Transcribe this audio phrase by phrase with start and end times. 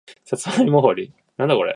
[0.25, 1.13] さつまいも掘り